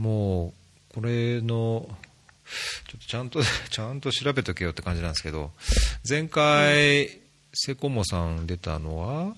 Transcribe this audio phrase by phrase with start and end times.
[0.00, 0.54] も
[0.90, 1.86] う、これの、
[2.88, 5.52] ちょっとちゃんと、 ちゃんと調べとけよって感じなんですけど、
[6.08, 7.20] 前回、
[7.52, 9.36] セコモさん出たのは、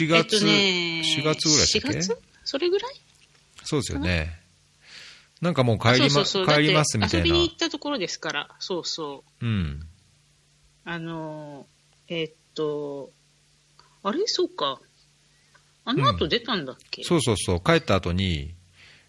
[0.00, 0.52] 4月、えっとね、
[1.04, 2.18] 4月ぐらいだっけ？4月？
[2.44, 3.00] それぐらい？
[3.64, 4.40] そうですよね。
[5.42, 7.38] なんかもう帰り,、ま、帰りますみたいな遊び。
[7.38, 9.46] に行ったところですから、そうそう。
[9.46, 9.86] うん。
[10.86, 13.12] あのー、えーっと、
[14.02, 14.26] あれ？
[14.26, 14.80] そうか。
[15.84, 17.60] あの後出たんだっけ、そうそうそう。
[17.60, 18.55] 帰った後に、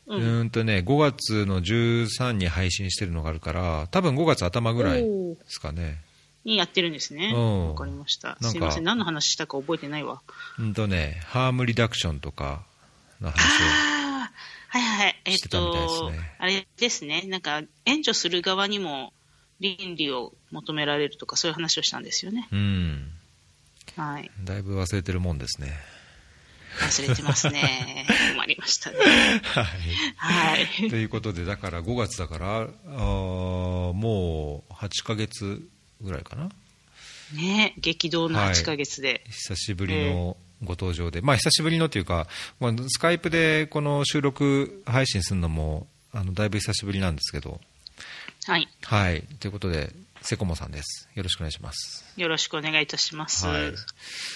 [0.08, 6.02] ううんとね、5月の13に配信してるのがあるから、多分5月頭ぐらいですかね。
[6.46, 7.34] にやってるんですね。
[7.36, 8.38] うんわかりました。
[8.42, 8.84] すいません。
[8.86, 10.22] 何の話したか覚えてないわ。
[10.58, 12.64] うんとね、ハームリダクションとか
[13.20, 13.98] の話を。
[14.70, 15.22] はいはい。
[15.26, 17.24] えっしてたみたいですと、ねあれですね。
[17.28, 19.14] なんか、援助する側にも
[19.60, 22.48] 倫理を求められるとか、そういう話をしたんですよね。
[22.52, 23.12] うん。
[23.98, 24.32] はい。
[24.44, 25.74] だいぶ忘れてるもんですね。
[26.78, 28.06] 忘れてますね。
[28.34, 28.98] 困りましたね。
[29.44, 29.66] はい。
[30.16, 30.90] はい。
[30.90, 35.68] ということで、だから5月だから、あーもう8ヶ月
[36.02, 36.50] ぐらいかな。
[37.34, 39.24] ね激動のはい8ヶ月で。
[39.30, 42.28] 久しぶりのご登場で、まあ久しぶりのというか、
[42.60, 47.60] まあ、スカイプでこの収録配信するのも、あのだいぶ久しぶりなんですけど、
[48.46, 48.68] はい。
[48.84, 49.24] はい。
[49.40, 51.10] ということで、セコモさんです。
[51.16, 52.06] よろしくお願いします。
[52.18, 53.48] よろしくお願いいたします。
[53.48, 53.74] はい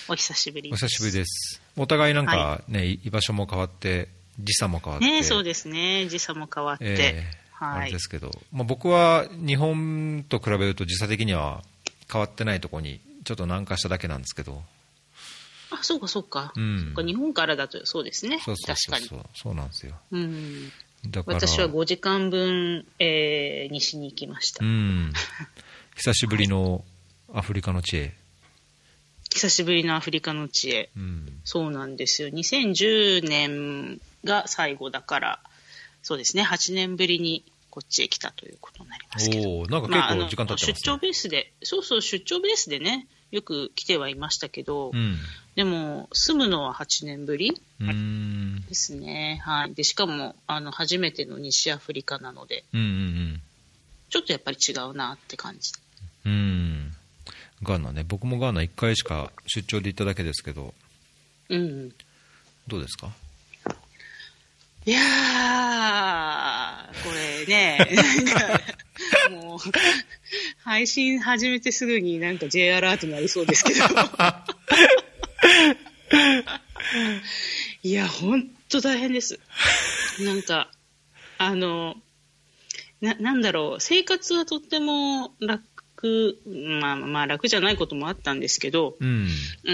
[0.07, 1.61] お久しぶりお久しぶりです。
[1.77, 4.09] お互いなんかね、居場所も変わって、
[4.39, 5.05] 時差も変わって。
[5.05, 6.07] ねそうですね。
[6.07, 6.85] 時差も変わって。
[6.85, 6.97] え
[7.37, 7.99] えはいあれで。
[7.99, 11.61] すけど、まあ、僕は日本と比べると時差的には
[12.11, 14.63] 変わってないところにちょっと南下しただけなんですけど、
[15.71, 16.51] あ、そうかそうか。
[16.55, 18.39] うんそっか日本からだとそうですね。
[18.39, 19.07] そうそうそう確かに。
[19.07, 20.71] そうそうなんですようん。
[21.07, 24.65] だから私は5時間分、えー西に行きました。
[24.65, 25.13] うん
[26.03, 26.83] 久しぶりの
[27.31, 28.13] アフリカの地へ、
[29.29, 30.89] 久しぶりのアフリカの地へ。
[30.97, 32.29] うんそうなんですよ。
[32.29, 35.39] 2010年が最後だから、
[36.01, 36.41] そうですね。
[36.41, 39.67] 8年ぶりにこっちへ来たということになりますけど。
[39.67, 45.17] なんか結構時間経ってますね、出張ベースで、そうそう、出張ベースでね、よく来てはいましたけど、うん
[45.53, 47.61] でも、住むのは8年ぶり
[48.67, 49.39] ですね。
[49.45, 49.75] はい。
[49.75, 53.41] で、しかも、あの、初めての西アフリカなので、うんうん
[54.09, 55.71] ちょっとやっぱり違うなって感じ。
[56.25, 56.95] うんうん
[57.63, 60.73] ガーナね僕もガーナ1回しか出張で行っただけですけど
[61.49, 61.89] うん。
[62.67, 63.11] どうですか？
[64.85, 68.61] いやー、これね、なんか、
[69.29, 69.59] もう、
[70.63, 73.79] 配信始めてすぐになんか J アラートになりそうですけど。
[77.83, 79.39] いや、ほんと大変です。
[80.19, 80.71] なんか、
[81.37, 81.95] あの、
[83.01, 85.63] な、なんだろう、生活はとっても楽、
[86.79, 89.27] まあまあ楽じゃないこともあったんですけど、うん。
[89.63, 89.73] う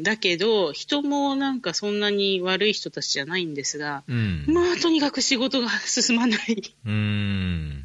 [0.00, 4.44] ん、だけど、人もなんかそんなに悪い人たちじゃないんですが、うん。
[4.48, 6.38] まあ、とにかく仕事が進まない。
[6.86, 7.84] うーん。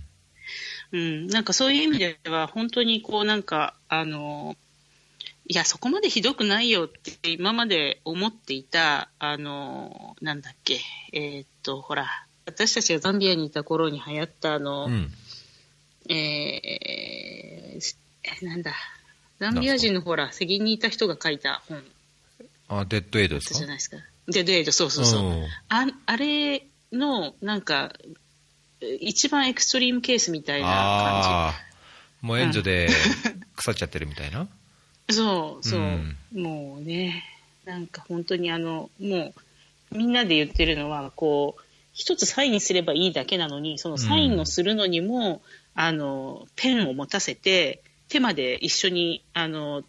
[0.91, 4.55] うん、なんかそういう意味では、本当にこうなんか、あの、
[5.47, 10.79] いや、そこまでひどくないよって今まで思っていた、あの、なんだっけ、
[11.13, 12.07] えーっと、ほら、
[12.45, 15.11] 私たちがザンビアにいた頃に流行ったあの、うん
[16.09, 17.95] えー
[18.41, 18.73] えなんだ、
[19.39, 21.83] ザンビア人のほら、責任にいた人が書いた本。
[22.67, 23.59] あデッドエイドですか？
[23.59, 23.97] じゃないですか。
[24.27, 25.21] デッドエイド、そうそうそう。
[25.21, 25.45] うん。
[25.69, 27.93] ああれの、なんか、
[28.99, 31.53] 一番エクストリームケースみたいなああ
[32.21, 32.89] もう援助で
[33.55, 34.49] 腐っちゃってるみたいな、感
[35.09, 35.15] じ。
[35.15, 36.17] そう、そう、うん。
[36.33, 37.23] もうね、
[37.65, 39.33] なんか本当にあの、も
[39.91, 41.61] う、みんなで言ってるのは、こう、
[41.93, 45.41] 一つサインすればいいだけなのに、そのサインをするのにも、
[45.75, 49.83] あの、ペンを持たせて、手まで一緒に、あの、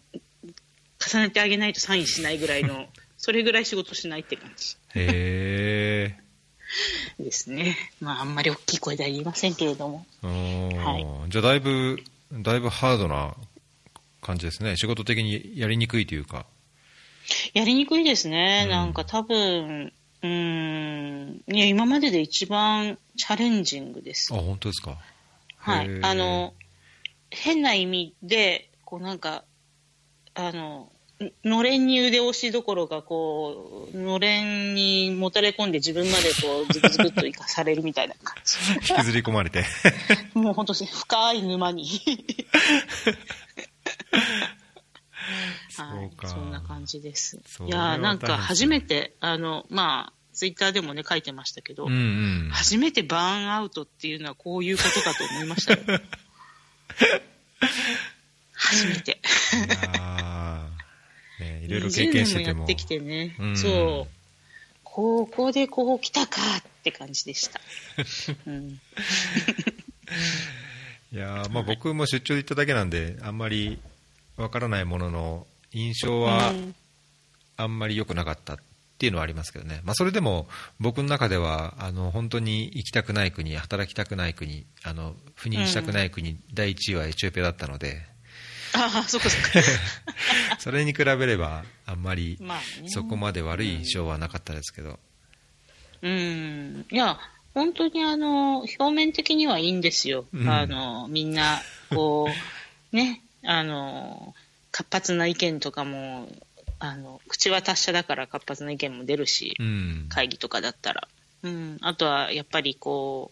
[0.99, 2.87] 重ねてあげないとサインしないぐらいの、
[3.17, 4.75] それぐらい仕事しないって感じ。
[4.95, 6.19] へえ
[7.19, 7.77] ですね。
[8.01, 10.05] まあ、あんまり大きい声では言いませんけれども。
[10.21, 13.35] はじゃあだいぶだいぶハードな
[14.21, 16.45] 感じですね仕事的にやりにくいというか
[17.53, 18.63] やりにくいですね。
[18.65, 24.37] うんなんか多分、うーん、いや、今までで一番チャレンジングですあ。
[24.37, 24.97] 本当ですか
[25.67, 25.99] はい。
[26.01, 26.53] あの、
[27.29, 29.43] 変な意味で、こうなんか、
[30.33, 30.91] あの、
[31.43, 38.55] のれんに腕押しどころか、こう、のれんにもたれ込んで自分までこう、ズクズクっと生かされるみたいな感じ。
[38.93, 39.65] 引きずり込まれて
[40.33, 41.85] もう本当に深い沼に。
[45.77, 55.79] はいそんな感じですいやーなんか初めて、あの、まあ、ツイッターでもね、書いてましたけど、うんうん初めてバーンアウトっていうのはこういうことかと思いましたよ。
[58.53, 59.19] 初めて。
[61.39, 64.13] ねいろいろ経験してて20年もやもってきてね、うんそう。
[64.83, 67.59] ここでこう来たかって感じでした。
[68.45, 68.79] うん、
[71.11, 73.79] いやーまあ僕も出張で行っただけなんで、あんまり
[74.35, 76.75] わからないものの、印象はうん
[77.59, 78.57] あんまり良くなかったっ
[78.97, 80.47] ていうのはありますけどね、まあ、それでも
[80.79, 88.01] 僕の中ではあの本当に行きたくない国、働きたくない国、あの赴任したくない国、第1位はエチオピアだったので、
[88.73, 89.69] ああ、そっかそっか。
[90.59, 94.99] それに比べれば、あんまりまあねそこまで悪い印象はなかったですけど、
[96.01, 96.85] うん。
[96.91, 97.19] いや、
[97.53, 100.25] 本当にあの、表面的にはいいんですよ。
[100.33, 102.29] うんあの、みんな、こ
[102.91, 104.35] う、ね、あの、
[104.71, 106.29] 活発な意見とかも、
[106.79, 111.07] あの、口は達者だから活発な意見も出るし、うん、会議とかだったら。
[111.43, 111.77] うん。
[111.81, 113.31] あとは、やっぱりこ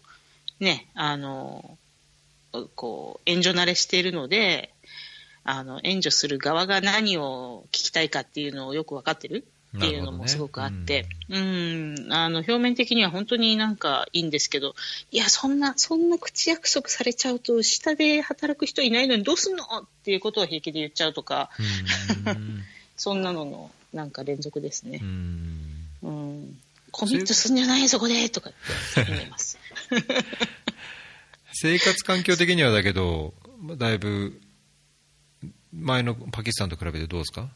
[0.60, 1.78] う、ね、あの、
[2.74, 4.72] こう、援助慣れしているので、
[5.44, 9.44] あの、援助する側が何を聞きたいかっていうのをよくわかってる
[9.76, 14.74] っていうのもすごくあって、うん、あの、表面的には本当になんかいいんですけど、
[15.12, 21.50] いや、そんな、そんな口約束されちゃうと、下で働く人いないのにどうすんのっていうことを平気で言っちゃうとか、
[22.26, 22.64] うん
[22.96, 25.04] そんなのの、なんか連続ですねう。
[25.04, 26.58] んうん。
[26.90, 28.52] コミットすんじゃないそこでとかっ
[29.04, 29.58] てます。
[31.52, 33.34] 生活環境的にはだけど、
[33.78, 34.40] だいぶ
[35.72, 37.48] 前のパキスタンと比べてどうですか？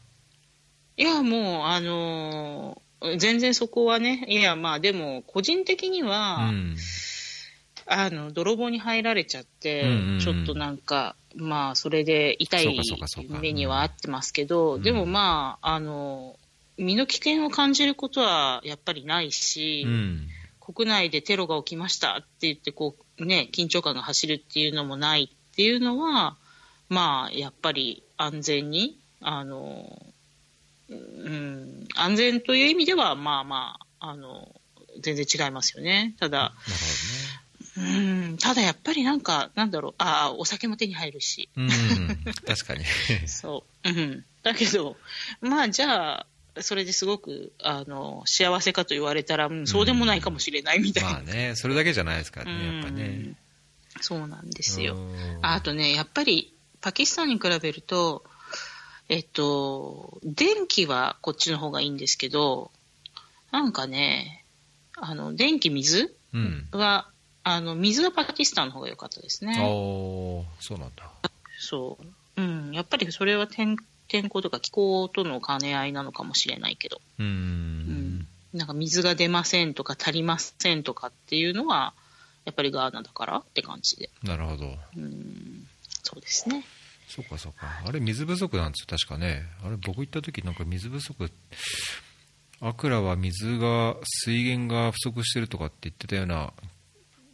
[0.97, 6.77] いや、もう、あのー全然そこはね、いや、まあでも、個人的には、うん
[7.85, 10.19] あの、泥棒に入られちゃって、うんうんうん。
[10.19, 12.79] ちょっとなんか、まあ、それで痛い
[13.29, 14.81] 目にはあってますけど、うん。
[14.81, 16.37] でもまあ、あの、
[16.77, 20.27] 身の危険を感じることはやっぱりないし、うん。
[20.59, 26.37] 国内でテロが起きましたって言って、こう、ね、緊張感が走るっていうのもないっていうのは、
[26.87, 30.01] まあ、やっぱり安全に、あの、
[30.89, 34.53] うん、安全という意味では、まあまあ、あの、
[34.99, 36.15] 全然違いますよね。
[36.19, 36.53] ただ、なる
[37.77, 41.69] うん、ただやっぱりなんか、なんだろう、ああ、お酒も手に入るし、うん。
[42.45, 42.83] 確かに。
[43.27, 43.89] そう。
[43.89, 44.25] うん。
[44.43, 44.97] だけど、
[45.39, 46.27] まあじゃあ、
[46.59, 51.09] それですごく、あの、幸せかと言われたら、うん、そうでもないかもしれないみたいな。
[51.11, 53.03] まあねそれだけじゃないですからねやっぱね。
[53.03, 53.37] うん
[53.99, 54.95] そうなんですよ。
[55.41, 58.23] あとね、やっぱり、パキスタンに比べると、
[59.09, 62.71] えっと、電気はこっちの方がいいんですけど、
[63.51, 64.45] なんかね、
[64.95, 66.67] あの、電気、水うん。
[66.71, 67.10] は、
[67.43, 69.59] あの、水はパキスタンの方が良かったですね。
[69.59, 71.09] おーそうなんだ
[71.57, 71.97] そ
[72.37, 72.41] う。
[72.41, 72.71] うん。
[72.71, 73.75] やっぱりそれは天
[74.07, 77.29] 天候とか気候との兼ね合いなのかもしれないけど、ううん
[78.19, 78.27] ん。
[78.53, 81.93] なんか水が出ませんとか足りませんとかっていうのは、
[82.45, 84.09] やっぱりガーナだからって感じで。
[84.23, 85.65] なるほどうん。
[86.03, 86.63] そうですね。
[87.07, 91.29] そうかそうかあれ水不足なんですよ確かねあれ僕行った時なんか水不足
[92.61, 96.53] アクラは水が水源が不足してるとかって言ってたような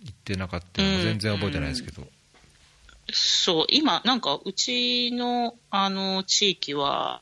[0.08, 2.08] 言ってなかったのも全然覚えてないですけど、
[3.12, 7.22] そう、今、なんか、うちの、あの、地域は、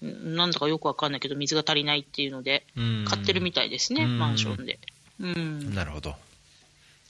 [0.00, 3.04] なんだかよくわかんないけど、水が足りないっていうので、うん。
[3.06, 4.18] 買ってるみたいですね、うん。
[4.18, 4.78] マンションで。
[5.20, 5.74] うん。
[5.74, 6.14] なるほど、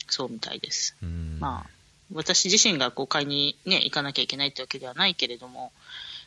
[0.09, 0.97] そうみたいです。
[1.03, 1.37] うん。
[1.41, 1.71] まあ、
[2.13, 5.71] 私自身がこう買いに、ね、行かなきゃいけないってわけではないけれども、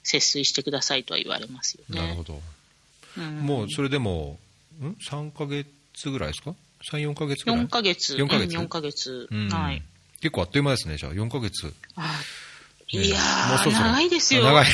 [0.04, 2.00] 節水してくださいとは言われますよね。
[2.00, 2.42] なるほど、
[3.18, 3.40] うん。
[3.40, 4.38] もうそれでも
[4.80, 5.68] ん？3ヶ月
[6.10, 6.56] ぐらいですか？
[6.92, 8.16] 34ヶ月ぐらい？4ヶ月。
[8.16, 8.58] 4ヶ月？
[8.58, 9.28] うん4ヶ月。
[9.32, 9.84] うんはい。
[10.22, 12.02] 結構あっという間ですねじゃあ4ヶ月あ
[12.94, 14.48] ねいやー、もうそろそろ長いですよ。
[14.48, 14.66] あ長い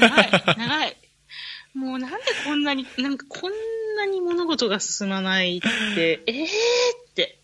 [0.00, 0.30] 長い。
[0.56, 0.96] 長い。
[1.74, 3.52] もうなんでこんなに、なんかこん
[3.96, 5.60] なに物事が進まないっ
[5.94, 6.48] て、 えーっ
[7.14, 7.38] て。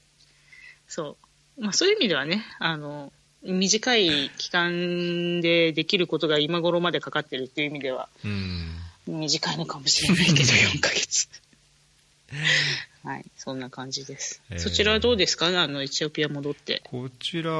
[0.86, 1.16] そ
[1.58, 1.62] う。
[1.62, 11.28] まあそういう意味ではね、あの、短い期間でできることが今頃までかかってるっていう意味では、うん短いのかもしれないけど、4ヶ月。
[13.02, 14.42] はい、そんな感じです。
[14.50, 15.46] えーそちらはどうですか？
[15.46, 16.82] あの、エチオピア戻って。
[16.84, 17.50] こちら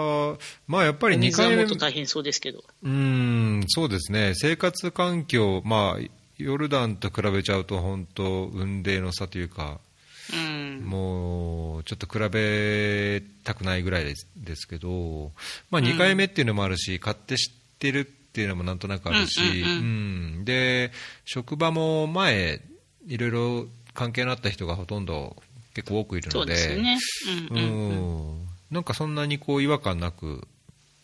[0.66, 2.62] まあやっぱり2水は回目も大変そうですけど。
[2.82, 9.80] うーんそうですね、生活環境、まあ、ヨルダンと比べちゃうと、本当、雲泥の差というか、
[10.32, 10.82] うん。
[10.84, 15.32] もうちょっと比べたくないぐらいですですけど、
[15.70, 19.68] まあ、2回目っていうのもあるし、買って知ってるっていうのもなんとなくあるし、うんうんうん
[20.36, 20.92] うんで
[21.24, 22.60] 職場も前、
[23.08, 23.66] いろいろ
[24.00, 25.36] 関係のあった人がほとんど
[25.74, 26.54] 結構多くいるので。
[28.70, 30.46] なんかそんなにこう違和感なく、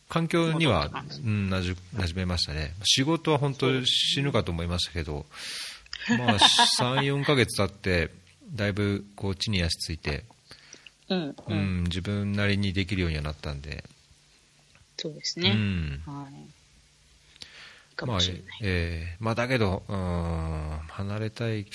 [0.08, 0.88] 環境には
[1.24, 5.26] うん、なじ馴染めましたね、仕事は本当、死ぬかと思いましたけど、
[6.16, 8.10] まあ、3、4ヶ月経って、
[8.54, 10.24] だいぶこう地に足ついて、
[11.08, 13.84] うんううんん、自分なりにできるようにはなったんで、
[14.98, 15.50] うそうですね。
[15.54, 16.02] ん。
[16.06, 17.94] はい。
[17.96, 18.44] かまあもしれない。
[18.62, 21.66] えーまあ、だけど、うん、離れたい、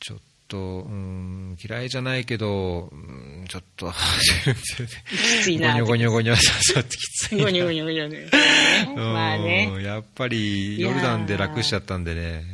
[0.00, 3.92] ちょっと、うん、嫌いじゃないけど、うんちょっと、
[5.08, 5.72] きついな。
[5.82, 7.44] ゴニョゴニョゴニョ、そうきついな。
[7.44, 8.28] ゴニョゴニョゴニョね。
[8.96, 9.70] まあね。
[9.72, 12.44] うんやっぱり、ヨルダンで楽しちゃったんでね。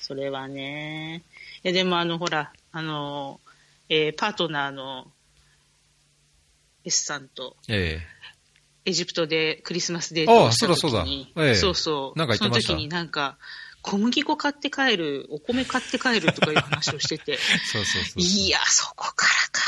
[0.00, 1.22] それはね。
[1.64, 3.40] いや、でもあの、ほら、あの、
[3.88, 5.10] えーパートナーの
[6.84, 8.00] S さんと、え
[8.86, 12.18] エジプトでクリスマスデートをした時に、あそうだそうだええそうそう。
[12.18, 12.66] なんか言ってました？
[12.68, 13.38] その時になんか、
[13.84, 18.22] 小麦粉買って帰る、お米買って帰るとかいう話をしてて、 えそうそうそう。
[18.22, 19.60] いや、そこからか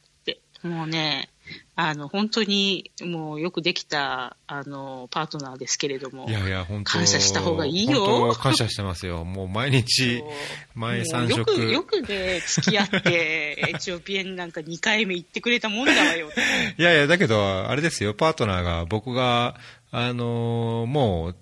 [0.00, 0.40] って。
[0.62, 1.28] もうね、
[1.74, 6.28] あの、本当に、もうよくできた、あの、パートナーですけれども。
[6.28, 9.24] いやいや、本当感謝した方がいいよ本当感謝してますよ。
[9.26, 10.28] もう毎日そう、
[10.76, 11.38] 毎もう三食。
[11.38, 16.30] よく、よくね、付き合って、 エチオピアになんか2回目行ってくれたもんだわよ。
[16.78, 19.56] いやいや、だけど、あれですよ、パートナーが、僕が、
[19.90, 21.36] あのーもう、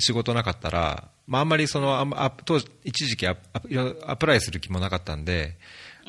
[0.00, 3.36] 仕事なかったら、まあ、あんまりその、あ当時、一時期ア
[4.06, 5.56] アプライする気もなかったんで、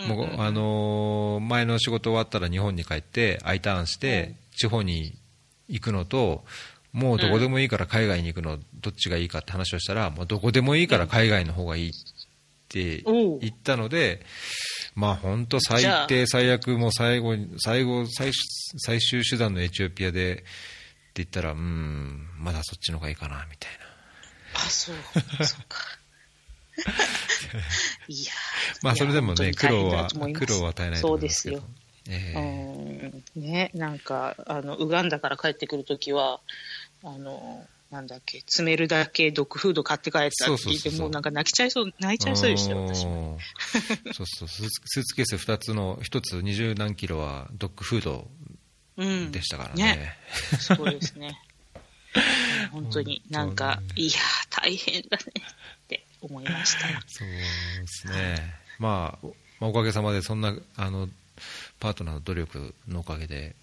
[0.08, 5.15] もう、あのー前の仕事終わったら日本に帰って、I ターンして、地方に
[5.67, 6.43] 行くのと、
[6.91, 11.91] もうどこでもいいから海外に行くの、どっちがいいかって話をしたら、もうどこでもいいから海外の方がいいっ
[12.70, 14.25] て言ったので、
[14.96, 18.34] まあ本当最低最悪もう最後に、最後、最終
[18.77, 20.43] 最終手段のエチオピアでって
[21.15, 23.82] 言ったら、うん、まだそっちの方がいいかな、みたいな。
[24.53, 24.95] あ、そう、
[25.45, 25.77] そうか。
[28.07, 28.36] いやー
[28.81, 31.57] まあそれでもね、苦労は苦労は与えないと思いますけど。
[31.57, 31.69] そう
[32.10, 32.33] え
[33.36, 36.41] うんね、なんか、あの、ウガンダから帰ってくるときは、
[37.01, 43.38] あの、なんだっけ、詰めるだけドッグフード買って帰ったって言って、もうなんか泣きちゃいそう、泣いちゃいそうでしたよ、私も。
[44.13, 48.27] そうそう、スーツケース2つの、1つ二十何キロはドッグフード
[48.98, 49.31] うん。
[49.31, 50.17] でしたからねね。
[50.60, 51.39] すごいですね。
[52.72, 54.15] 本当に、なんか、いやー、
[54.50, 55.24] 大変だね
[55.86, 56.88] って思いました。
[57.08, 58.55] そうですね。
[58.79, 61.10] まあ、おまあ、おかげさまでそんな、あの、
[61.79, 63.55] パートナーの努力のおかげで、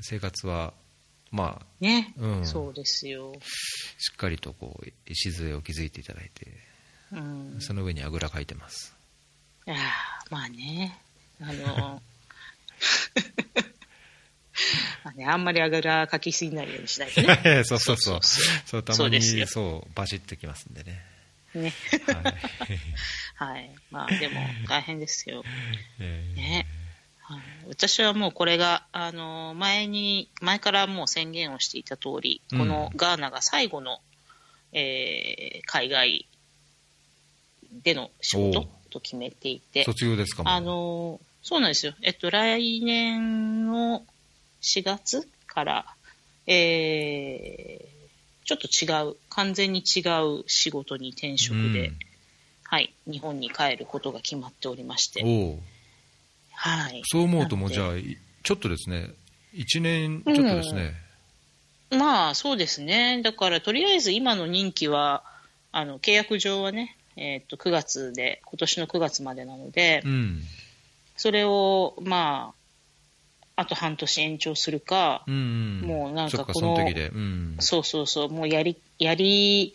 [0.00, 0.74] 生活は、
[1.30, 3.32] まあ、ね、うんそうですよ。
[3.98, 6.46] しっかりとこう、礎を築いていただいて、
[7.12, 7.60] うん。
[7.60, 8.94] その上にあぐらかいてます。
[9.66, 9.78] いやー
[10.30, 10.98] まあね、
[11.40, 12.02] あの、
[13.54, 13.61] ま
[15.04, 17.64] あね、あんまりあぐらかきすぎないようにしないとね。
[17.64, 18.20] そうそうそう。
[18.66, 21.04] そうたまに、そうそう、バシッてきますんでね。
[21.54, 21.72] ね。
[23.36, 23.52] はい。
[23.52, 23.70] はい。
[23.90, 25.44] まあでも大変ですよ。
[26.00, 26.66] えーね。
[27.20, 34.00] はい、私はもうこれが、あの、前に、前からもう宣言をしていた通り、うんこのガーナが最後の、
[34.72, 36.26] えー海外
[37.82, 41.94] での仕事と決めていて、卒業ですかあの、そうなんですよ。
[42.02, 44.04] えっと、来年の
[44.62, 45.86] 4月から、
[46.46, 48.02] えー
[48.44, 50.00] ちょっと違う、完全に違
[50.40, 51.98] う仕事に転職で、うん
[52.64, 55.22] はい、日本に帰ることが決まっておりまして、
[56.52, 57.02] はい。
[57.04, 59.10] そう思うともじゃあ、いちょっとですね、
[59.54, 60.94] 1年ちょっとですね、
[61.90, 63.20] まあ、そうですね。
[63.22, 65.22] だから、とりあえず今の任期は、
[65.70, 70.42] あの、契約上はね、えっと、9月で、今年の9月までなので、うん。
[71.16, 72.61] それを、まあ、
[73.62, 75.38] あと半年延長するか、うんう
[75.84, 75.88] ん。
[75.88, 76.76] もうなんかこの。
[76.76, 77.56] うん。
[77.60, 79.74] そうそうそう、もうやり、やり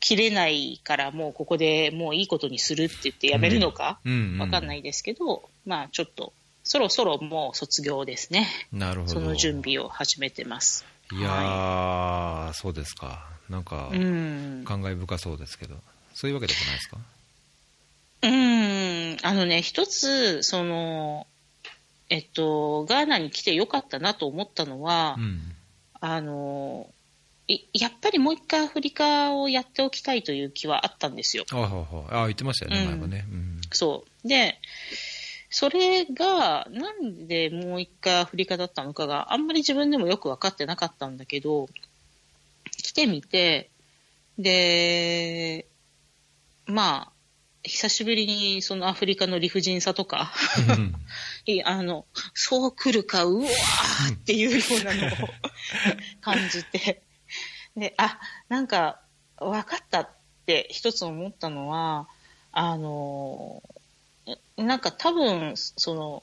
[0.00, 8.48] きれないから、もうここでもういいことにするって言ってやめるのか、うんうんわかんないですけど、まあちょっと、そろそろもう卒業ですね。
[8.72, 9.12] なるほど。
[9.14, 10.84] その準備を始めてます。
[11.12, 13.26] いやー、そうですか。
[13.48, 14.62] なんか、うん。
[14.64, 15.76] 感慨深そうですけど、
[16.14, 16.98] そういうわけでもないですか？
[18.22, 21.26] うん、あのね、一つ、その、
[22.14, 25.40] えっと、ガーナに来てよかったなと思ったのは、うん。
[26.00, 26.88] あの、
[27.48, 31.44] いやっぱりもう一回アフリカをやっておきたいという気はあったんですよ。
[31.50, 31.86] あ。
[32.10, 33.26] あ言ってましたよね、うん前もね。
[33.28, 33.60] うん。
[33.72, 34.28] そう。
[34.28, 34.60] で、
[35.50, 41.68] それが、なんでもう一回アフリカだったのかがあんまり自分でもよく分かってなかったんだけど、
[42.80, 43.70] 来てみて、
[44.38, 45.66] で、
[46.66, 47.13] まあ、
[47.64, 50.32] 久しぶりにそのアフリカの理不尽さとか、
[50.68, 50.94] うん。
[51.64, 52.04] あの、
[52.34, 55.28] そう来るか、うわーっていうようなのを
[56.20, 57.02] 感じて、
[57.76, 58.18] で、あ、
[58.48, 59.00] なんか、
[59.38, 60.08] 分かったっ
[60.46, 62.06] て一つ思ったのは、
[62.52, 63.62] あの、
[64.56, 66.22] なんか多分、その、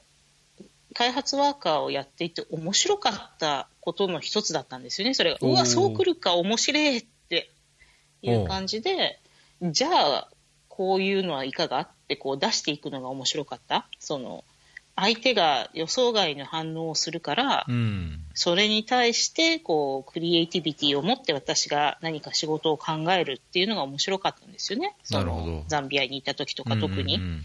[0.94, 5.14] 開発ワーカーをやっていて面白かったことの一つだったんですよね。
[5.14, 7.50] それが、うわ、そう来るか、面白いって
[8.22, 9.18] いう感じで、
[9.62, 10.28] じゃあ、
[10.74, 13.86] こういうのはいかがってこう出していくのが面白かった？
[13.98, 14.42] その、
[14.96, 18.24] 相手が予想外の反応をするから、うん。
[18.32, 24.96] それに対して、こう、クリエイティビティを持って私が何か仕事を考えるっていうのが面白かったんですよね。
[25.02, 27.16] そのザンビアにいた時とか特に。
[27.16, 27.42] うんうん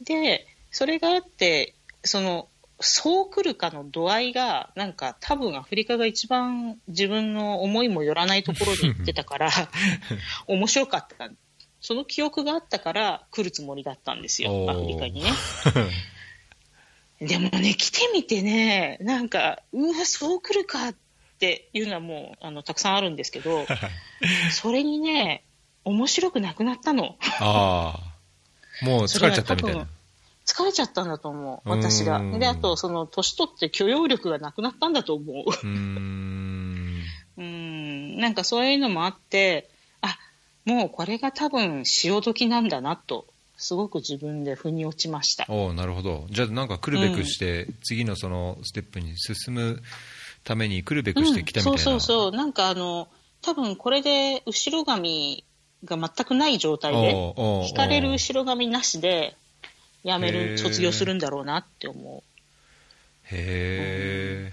[0.00, 2.48] で、それがあって、その、
[2.78, 9.50] そう来るかの度合いが、なんか多分アフリカが一番自分の思いもよらないところに行ってたから、
[10.46, 11.28] 面白かった。
[11.80, 15.30] その記憶があったから来るつもりだったんですよ、アフリカにね。
[17.20, 20.94] でもね、来てみてね、なんか、うわ、そう来るかっ
[21.40, 23.66] ていうのはもう、あの、たくさんあるんですけど、
[24.52, 25.44] それにね、
[25.84, 27.16] 面白くなくなったの。
[27.40, 28.84] ああ。
[28.84, 29.88] もう疲れちゃったみたいな。
[30.46, 32.20] 疲れちゃったんだと思う、私が。
[32.38, 35.44] で、あと、その、年取って許容力がなくなったんだと思う。
[35.46, 37.02] うーん。
[37.36, 39.77] うーん、なんかそういうのもあって、あ、
[40.68, 45.46] もうこれが多分潮時なんだなと、すごく自分で腑に落ちました。
[45.48, 46.26] おおなるほど。
[46.30, 49.82] じゃあなんか来るべくして、次のそのステップに進む
[50.44, 51.72] ために来るべくして来たみたいな。
[51.72, 52.32] うん、そうそうそう。
[52.32, 53.08] なんかあの、
[53.40, 55.42] 多分これで後ろ髪
[55.84, 57.34] が全くない状態で、
[57.66, 59.36] 引かれる後ろ髪なしで、
[60.04, 62.22] 辞める、卒業するんだろうなって思う。
[63.24, 64.52] へ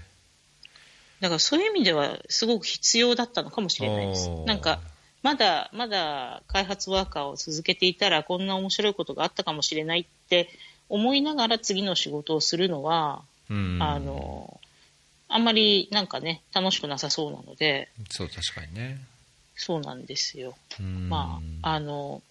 [1.20, 4.80] だからそういう意味ではすごく必要だったのかもしれないですなんか、
[5.26, 10.48] まだ、まだ開発ワーカーを続けていたらこんな面白いことがあったかもしれないって
[10.88, 13.78] 思いながら次の仕事をするのは、うん。
[13.82, 14.60] あの、
[15.28, 19.00] あんまりなんかね、楽しくなさそうなので、そう、確かにね。
[19.56, 20.54] そうなんですよ。
[20.78, 22.22] うんまあ、あの、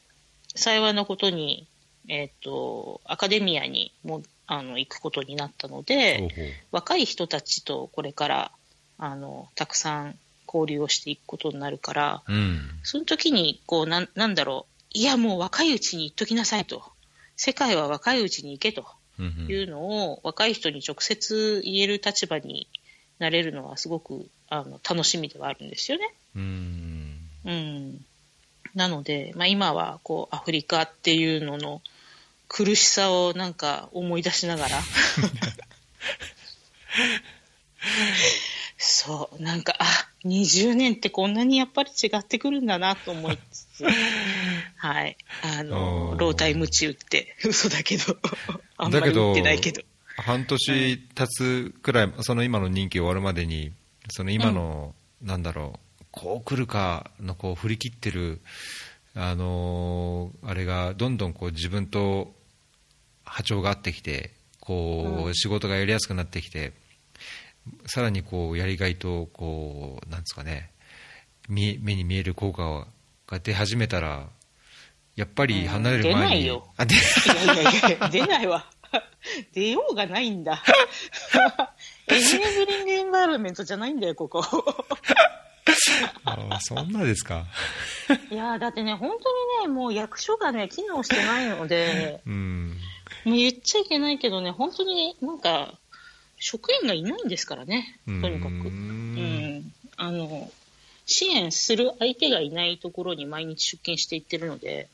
[0.56, 1.68] 幸いなことに、
[2.08, 8.52] えっ、と、アカデミアにもあの行くことになったので、若い人たちとこれから、
[8.98, 10.18] あの、たくさん
[10.56, 12.62] 交流をしていくことになるから、うん。
[12.84, 16.84] その時に、こう、なん、なんだろう、いや、もう若いうちに言っときなさいと。
[17.36, 18.86] 世界は若いうちに行けと
[19.20, 22.70] いうのを、若い人に直接言える立場に
[23.20, 26.14] なれるのはすごく、あの、楽しみではあるんですよね。
[26.36, 27.20] うん。
[27.44, 28.06] うん。
[28.74, 31.82] なので、まあ今は、こう、アフリカっていうのの
[32.48, 34.82] 苦しさをなんか思い出しながら。
[38.78, 39.86] そう、なんか、あ、
[40.26, 43.86] 20年ってこんなにやっぱり違ってくるんだなと思いつつ、
[44.78, 45.18] はい。
[45.44, 48.18] あおの、ー老体無知打って、嘘だけど、
[48.78, 49.84] あんまりだけど打ってないけど。
[50.18, 53.72] 半年経つくらい、その今の任期終わるまでに、
[54.10, 58.42] その今の、なんだろう、こう来るかのこう振り切ってる、
[59.14, 62.34] あのーあれがどんどんこう自分と
[63.26, 66.74] 波長が合ってきて、こうう仕事がやりやすくなってきて、
[67.86, 70.72] さらにこうやりがいと、こう、なんですかね、
[71.48, 72.88] 目に見える効果
[73.28, 74.28] が出始めたら、
[75.16, 76.98] やっぱり離れる前に、うん出ないよあでい
[77.48, 78.66] やいやいや、出ないわ。
[79.54, 80.64] 出ようがないんだ。
[82.08, 84.44] エネーブリングエンバイロメントじゃないんだよ、ここ。
[86.24, 87.46] あそんなですか。
[88.30, 92.78] いやーだってね、本当にね、もう役所がね、機能してないので、うん。
[93.26, 95.80] もう言っちゃいけないけどね、本当になんか、
[96.38, 98.52] 職員がいないんですからね、とにかく。
[98.52, 99.74] ううんん。
[99.98, 100.52] あの、
[101.06, 104.88] 支援する相手がいないところに毎日出勤していってるので、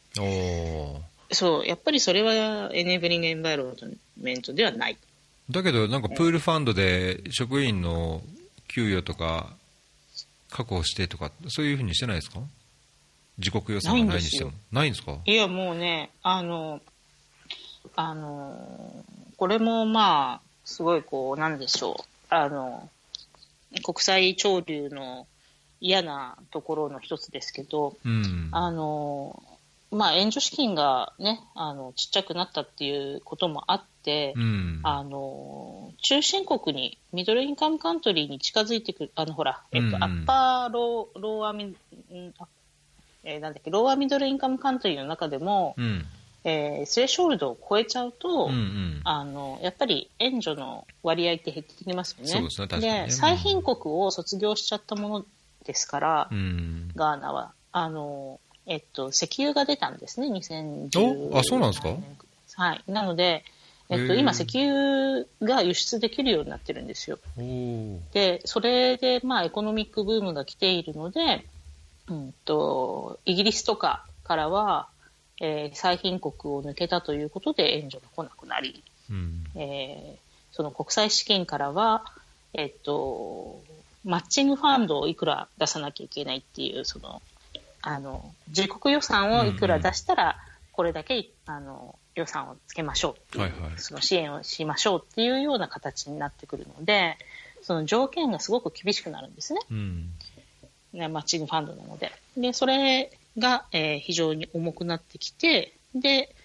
[1.32, 3.74] そう、やっぱりそれはエネーブリングエンバイロ
[4.18, 4.98] メントではない。
[5.50, 8.22] だけど、なんかプールファンドで職員の
[8.68, 9.54] 給与とか
[10.50, 12.40] 確保してとか、そういうふうにしてないですか？
[13.38, 14.52] 自国予算がないにしても。
[14.72, 15.18] ないんですか？
[15.26, 16.82] いや、もうね、あの、
[17.96, 19.06] あの、
[19.38, 22.04] これもまあ、すごいこう、なんでしょう。
[22.30, 22.90] あの、
[23.84, 25.28] 国際潮流の
[25.80, 28.50] 嫌なところの一つですけど、うん。
[28.52, 29.44] あの、
[29.92, 34.80] まあ、援助資金がね、あの、ちっちゃくなったっていうこともあって、うん。
[34.84, 41.76] あの、中心国に、ミドルインカムカントリーに近づいてくる、あの、ほら、えっと、うんうんアッパーロー、ローアミ、
[43.24, 46.06] えーなんだっけ、ローアミドルインカムカントリーの中でも、うん。
[46.44, 49.02] えースレッショールドを超えちゃうと、うんうん。
[49.04, 52.32] あの、やっぱり援助の割合って減ってきますよね。
[52.82, 55.26] ですね最貧国を卒業しちゃったもの
[55.66, 56.92] ですから、うん。
[56.96, 57.54] ガーナは。
[57.72, 61.90] あの、えっと、石油が出たんですね、2010おあそうなんですか？
[62.64, 62.84] はい。
[62.88, 63.44] なので、
[63.90, 67.20] えっと、今、石油が輸出できるようになってるんですよ。
[68.14, 71.46] で、それで、まあ、エコノミックブームが来ているので、
[72.08, 74.88] うんと、イギリスとかからは、
[75.42, 79.44] えー最貧国を抜けたということで援助が来なくなり、うん。
[79.56, 82.04] えーその国際資金からは、
[82.54, 83.64] えっと、
[84.04, 87.22] マッチングファンドをいくら出さなきゃいけないっていう、その、
[87.82, 90.38] あの、自国予算をいくら出したら、
[90.74, 97.18] これだけ、あの、予算をつけましょう、はいはいその支援をしましょうっていうような形になってくるので、
[97.62, 99.62] その条件がすごく厳しくなるんですね。
[99.72, 100.10] うん。
[100.94, 102.12] ねマッチングファンドなので。
[102.36, 106.36] で、それが、えー非常に重くなってきて、で、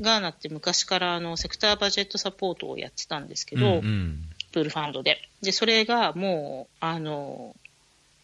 [0.00, 4.28] ガーナって昔からあのセクターバジェットサポートをやってたんですけうんど、うん。
[4.52, 5.18] プールファンドで。
[5.42, 7.54] で、それがもう、あの、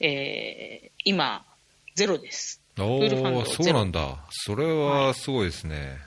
[0.00, 1.44] えー今、
[1.94, 2.60] ゼロです。
[2.78, 4.18] おプールファンドーそうなんだ。
[4.30, 5.98] それはすごいですね、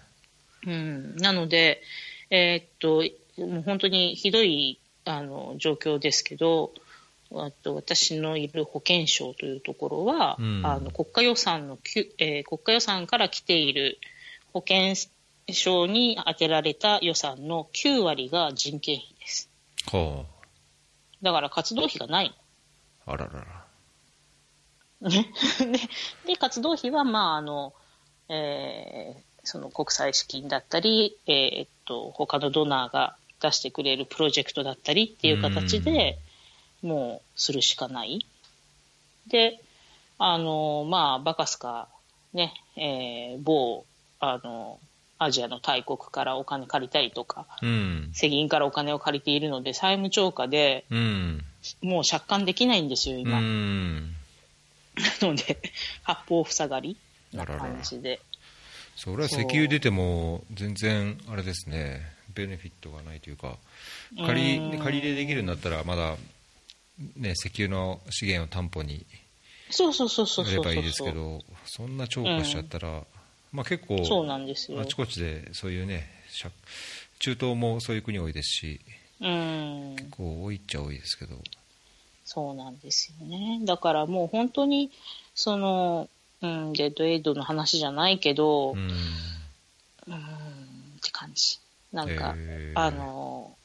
[0.66, 1.82] うん、なので、
[2.30, 3.04] えーっと、
[3.42, 6.74] もう本当にひどいあの状況ですけど、
[7.34, 11.78] あと私のいる保健省というところは、うんあの国家予算の
[12.18, 14.00] えー国家予算から来ている
[14.54, 14.96] 保健
[15.50, 19.50] 省に充てられた予算の9割が人件費です。
[19.92, 20.26] は
[21.22, 22.34] だから活動費がない。
[23.06, 23.68] ああららら
[25.10, 25.26] で
[26.26, 27.74] で、活動費は、まあ、あの、
[28.30, 36.20] えーその国際資金だったり、えーっと、他のドナーが出してくれるプロジェクトだったりっていう形で、
[36.82, 38.26] もうするしかない。
[39.28, 39.60] で、
[40.20, 41.88] あの、まあ、バカスカ、
[42.34, 43.86] ね、えー某、
[44.20, 44.80] あの、
[45.20, 48.10] アジアの大国からお金借りたりとか、うん。
[48.14, 51.44] 世銀からお金を借りているので、債務超過でうん。
[51.82, 53.40] もう借款できないんですよ、う今。
[53.40, 54.10] ん。
[54.10, 54.14] な
[55.22, 55.58] ので、
[56.04, 56.98] 八方塞がり
[57.34, 58.20] な感じで。
[58.96, 62.02] それは石油出ても全然あれですね。
[62.34, 63.58] ベネフィットがないというか
[64.16, 64.72] 借うん。
[64.72, 66.16] り借り入れできるんだったらまだ
[67.16, 69.06] ね石油の資源を担保に
[69.70, 70.54] そうそうそうそうそうそう。
[70.54, 73.04] やればいいですけどそんな超過しちゃったら、
[73.52, 74.86] まあ結構そうなんですよあ。
[74.86, 76.10] ちこちでそういうね
[76.42, 76.54] 借
[77.20, 78.82] 中東もそういう国多いですし
[79.22, 79.96] うん。
[79.98, 81.36] 結構多いっちゃ多いですけど
[82.28, 83.62] そうなんですよね。
[83.64, 84.92] だからもう本当に、
[85.34, 86.10] その、
[86.42, 88.90] うん、デッドエイドの話じゃないけど、うんうん、っ
[91.02, 91.58] て感じ。
[91.94, 93.57] なんか、へーあの、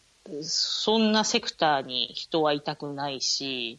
[0.43, 3.79] そんなセクターに人はいたくないし、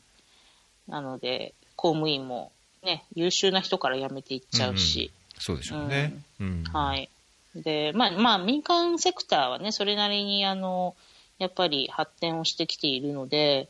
[0.88, 2.52] なので、公務員も
[2.84, 7.10] ね、優秀な人から辞めていっちゃうし、そうでしょうね、うんはい。
[7.56, 10.96] で、まあ、まあ、民間セクターはね、それなりに、あの、
[11.40, 13.70] やっぱり発展をしてきているので、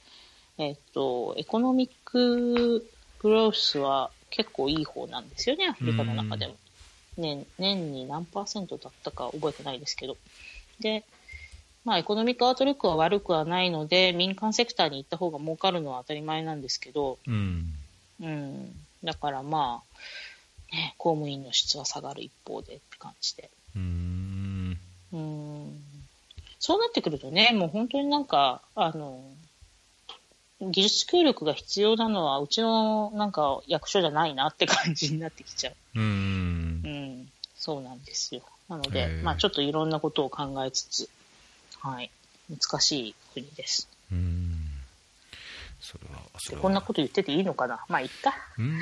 [0.58, 2.88] えっと、エコノミック
[3.20, 6.56] グロースは結構いい方なんですよね、アフリカの中でも。
[7.18, 10.18] 年、年に何パーセントだったか覚えてないですけど。
[10.80, 11.04] で、
[11.86, 17.74] まあ、エコノミックアウトルックは悪くはないので、民間セクターに行った方が儲かるのは当たり前なんですけど、うん
[18.22, 18.72] うん。
[19.04, 19.82] だからま
[20.72, 23.50] あ、ね、公務員の質は下がる一方でって感じで。
[23.76, 24.78] うん
[25.12, 25.82] うん。
[26.60, 29.22] そうなってくるとね、もう本当になんか、あの、
[30.62, 35.76] 技術協力が必要なのは、うちのなんか役所じゃないなって感じになってきちゃう。
[35.96, 37.30] うんうん。
[37.56, 38.42] そうなんですよ。
[38.70, 41.10] なのへで、ーまあちょっといろんなことを考えつつ、
[41.84, 42.10] はい。
[42.50, 43.88] 難しい国です。
[44.12, 44.60] うん。
[45.80, 46.62] それはそれは。
[46.62, 47.84] こんなこと言ってていいのかな？
[47.90, 48.34] まあいっか。
[48.58, 48.82] うん。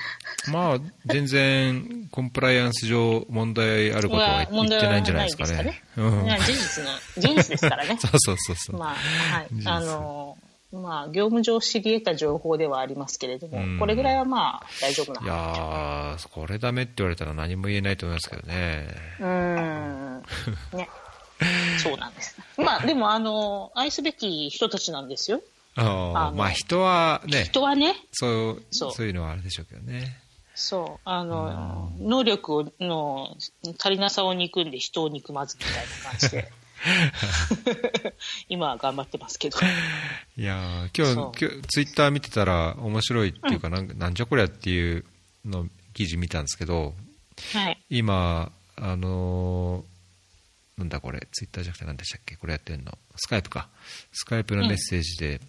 [0.52, 5.84] まあ全然コンプライアンス上問題あることは言ってないんじゃないですかね。
[5.98, 6.26] うん。
[6.26, 7.98] 事実の、事実ですからね。
[8.02, 9.48] そうそうそうそう、まあ、はい。
[9.66, 10.38] あの、
[10.72, 13.80] まあ、業務上知り得た情報ではありますけれども、うん。
[13.80, 18.88] これぐらいはまあ、大丈夫ないやーこれダメって言われたら何も言えないと思いますけどね。
[19.20, 20.24] うーん。
[20.78, 20.88] ね。
[21.82, 22.38] そうなんです。
[22.58, 25.42] まあ、でも、あの、愛すべき人たちなんですよ。
[25.76, 30.18] ああのーまあ人はね人はね、そうそういうのはあるでしょうけどね
[30.54, 33.38] そう、あの、能力をの
[33.80, 35.74] 足りなさを憎んで人を憎まずみたい
[36.04, 36.52] な感じで、
[38.50, 39.58] 今は頑張ってますけど。
[40.38, 45.06] いやー今日今日ツイッター見てたら面白いっていうか、なんかなんじゃこりゃっていう
[45.46, 46.94] の記事見たんですけど
[47.54, 47.82] はい。
[47.90, 49.91] 今あのー
[50.82, 52.98] なんだこれツイッターじゃなくて何でしたっけこれやってんの？
[53.16, 53.70] スカイプか。
[54.12, 55.40] スカイプのメッセージで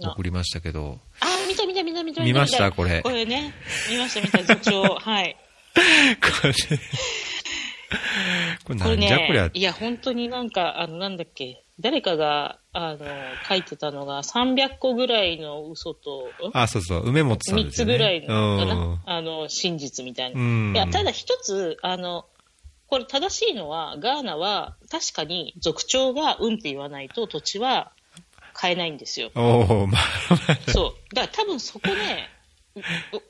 [0.00, 2.70] うん送りましたけど、あー、見た見た見た見た見ました？
[2.70, 3.02] これ。
[3.02, 3.52] これね、
[3.90, 4.82] 見ました見た、座長。
[5.00, 5.36] はい。
[5.74, 6.76] これこれ
[8.64, 9.44] これなんじゃこりゃ。
[9.44, 12.98] ね、いや、本当になんか、あの、なんだっけ、誰かが、あの、
[13.48, 16.50] 書いてたのが、300個ぐらいの嘘と、ん？
[16.52, 17.08] あそうそう。
[17.08, 17.94] 梅本さん3ですよね。
[17.94, 20.40] つぐらいのあの、真実みたいな。
[20.40, 20.72] うん。
[20.74, 22.26] いや、ただ一つ、あの、
[22.88, 27.92] これ正しいのは、ガーナは確かに族長がうんって言わないと土地は
[28.52, 29.30] 買えないんですよ。
[29.34, 31.14] おおまあそう。
[31.14, 32.28] だから多分そこね、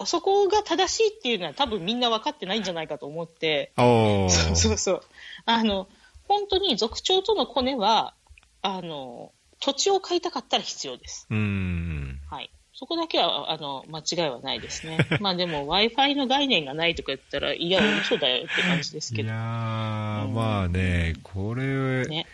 [0.01, 5.01] うそこが正しいっていうのは多分みんな分かってないんじゃないかと思って、そうそうそう。
[5.47, 5.88] あの、
[6.29, 8.14] 本当に族長とのコネは、
[8.62, 11.27] あの、土地を買いたかったら必要です。
[11.31, 12.51] うんはい。
[12.79, 14.99] そこだけは、あの、間違いはないですね。
[15.21, 19.29] まあでも Wi-Fi の概念がないとか言ったら、いや、嘘だよって感じですけど。
[19.29, 22.27] いやーうんまあねこれ、ね。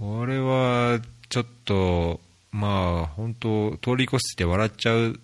[0.00, 5.20] これはちょっとまあ本当通り越して笑っちゃう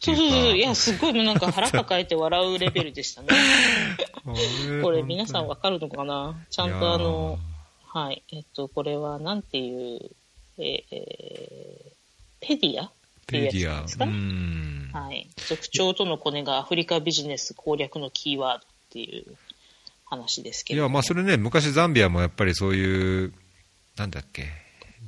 [0.00, 0.56] そうそうそう。
[0.56, 3.28] いや、すごいもうなんか腹抱えて笑うレベルでしたね。
[4.24, 4.34] こ
[4.82, 6.36] これ皆さんわかるのかな？
[6.50, 7.38] ちゃんとあの、
[7.88, 10.10] はい、えっと、これはなんていう、
[10.58, 11.90] えーえー
[12.42, 12.90] ペディア？
[13.30, 15.28] ペディアはい。
[15.36, 19.36] 族長とのコネがアフリカビジネス攻略のキーワードっていう
[20.04, 23.32] 話ですけど、いや、まあそれね、昔ザンビアもやっぱりそういう、
[23.96, 24.46] なんだっけ、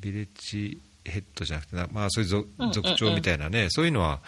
[0.00, 4.20] ビレッジヘッドじゃなくてな、まあそういう族うんうんうん族長みたいなね、そういうのは、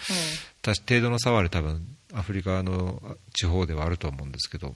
[0.62, 4.74] た程度の差はある多分、アフリカの地方ではあると思うんですけど、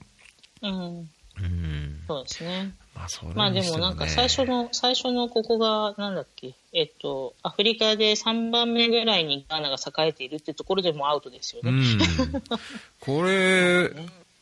[0.61, 0.71] うん。
[0.71, 1.09] うん。
[1.39, 2.03] うん。
[2.07, 2.73] そうですね。
[2.99, 11.71] まあそれまあでもなんかね最初の、最初のここが、なんだっけ、えっと、アフリカで3番目ぐらいにガーナが栄えているってところでもアウトですよね。
[11.71, 11.97] うん。
[12.99, 13.89] これ、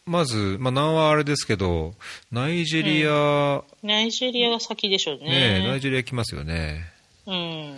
[0.05, 1.93] まず、まあ南はあれですけど、
[2.31, 5.67] ナイジェリア、ナイジェリアが先でしょうねね。
[5.67, 6.91] ナイジェリア来ますよね。
[7.27, 7.77] うん。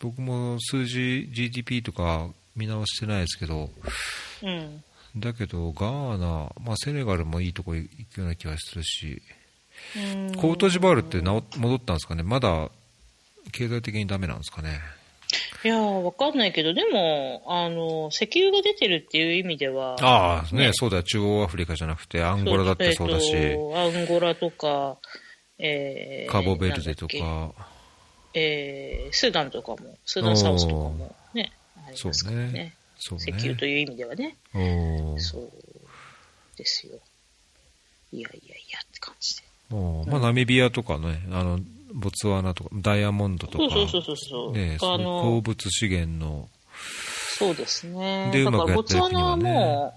[0.00, 3.70] 僕も数字、GDP とか見直してないですけど、
[4.42, 4.82] うん。
[5.16, 9.22] だけど、ガーナ、まあ、セネガルもいいとこ行くような気がするし、
[9.96, 12.70] うんコートジバールって直戻ったんですかね、まだ
[13.52, 14.80] 経済的にダメなんですかね？
[15.64, 24.96] いやー、わかんないけど、でも、あの、石油が出てるっていう意味では、ああ、ねそうだ、中央アフリカじゃなくて、アンゴラだってそうだし、えっとアンゴラとか、
[25.58, 28.40] えーカボベルデとか、け？
[28.40, 32.74] えースーダンとかも、スーダンサウスとかもね、ありますからね。
[32.98, 33.38] そうね石ね。
[33.38, 34.36] 油という意味ではね。
[35.18, 35.50] そう
[36.56, 36.94] ですよ。
[38.12, 39.42] いやいやいやって感じで。
[39.70, 41.60] まあ、ナミビアとかね、あの、
[41.94, 44.52] ボツワナとか、ダイヤモンドとか、そうそうそうそう。
[44.52, 46.48] ね、あの鉱物資源の、
[47.38, 48.30] そうですね。
[48.32, 49.94] でだから、うまくやってるボツワナは国はねも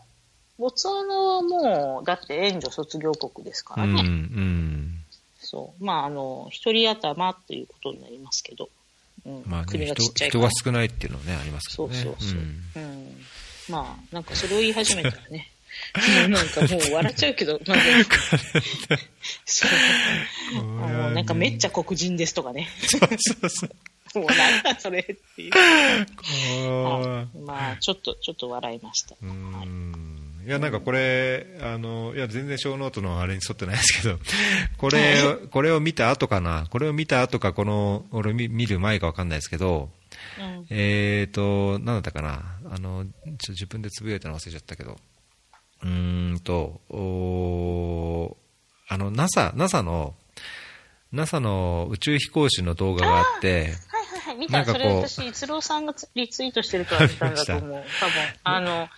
[0.59, 4.09] う、ボツワナはもう、だって援助卒業国ですかうん、うらね。
[4.09, 5.03] ん。
[5.39, 5.83] そう。
[5.83, 8.69] まあ、あの、一人頭っていうことになりますけど。
[9.25, 9.43] うん。
[9.45, 10.71] まあね、国が人ちっちゃいから人が。
[10.71, 11.99] 少ないっていうのはね、ありますけそどね。
[11.99, 12.39] うそうそう。
[12.39, 13.17] んうん。
[13.69, 15.52] まあ、なんかそれを言い始めたらね。
[15.95, 18.03] もうなんかもう笑っちゃうけど、まあでも
[19.45, 19.71] そう。
[20.57, 22.67] あのなんかめっちゃ黒人ですとかね。
[22.81, 23.69] そうそう。
[24.19, 25.05] もうなんだそれっ
[25.35, 25.51] ていう。
[25.55, 29.15] あはいまあ、ちょっと、ちょっと笑いました。
[29.15, 29.27] ーう
[29.65, 30.03] ん
[30.45, 34.19] いや、なんかこれ、あの、いや、全然小ノートのあれに沿ってないですけど、
[34.77, 39.89] これを、これを見た後かな、これを見た後か、この、俺見見る前かわかんないですけど、
[40.37, 40.65] うん。
[40.69, 44.99] えーと、なんだったかな、あの、ちょっと自分でつぶやいたの忘れちゃったけど、
[45.83, 46.81] うーんと、
[48.87, 50.15] あの、NASA、NASA の、
[51.11, 54.37] NASA の宇宙飛行士の動画があって、はいはいはい。
[54.37, 54.53] 見た。
[54.53, 57.83] なんかこうそれ私、逸郎さんがつリツイートしてるから見たんだと思う。
[57.99, 58.13] 多分。
[58.43, 58.89] あの、